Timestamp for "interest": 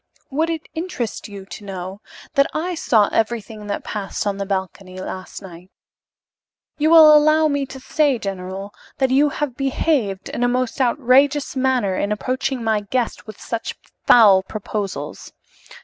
0.73-1.27